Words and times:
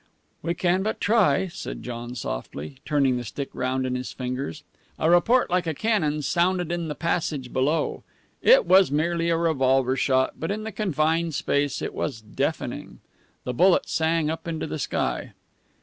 "We 0.41 0.55
can 0.55 0.81
but 0.81 0.99
try," 0.99 1.45
said 1.49 1.83
John 1.83 2.15
softly, 2.15 2.77
turning 2.85 3.17
the 3.17 3.23
stick 3.23 3.49
round 3.53 3.85
in 3.85 3.93
his 3.93 4.11
fingers. 4.11 4.63
A 4.97 5.11
report 5.11 5.51
like 5.51 5.67
a 5.67 5.75
cannon 5.75 6.23
sounded 6.23 6.71
in 6.71 6.87
the 6.87 6.95
passage 6.95 7.53
below. 7.53 8.01
It 8.41 8.65
was 8.65 8.89
merely 8.89 9.29
a 9.29 9.37
revolver 9.37 9.95
shot, 9.95 10.39
but 10.39 10.49
in 10.49 10.63
the 10.63 10.71
confined 10.71 11.35
space 11.35 11.83
it 11.83 11.93
was 11.93 12.19
deafening. 12.21 12.97
The 13.43 13.53
bullet 13.53 13.87
sang 13.87 14.31
up 14.31 14.47
into 14.47 14.65
the 14.65 14.79
sky. 14.79 15.33